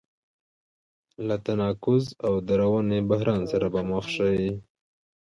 [1.27, 4.39] له تناقض او دروني بحران سره به مخ شي.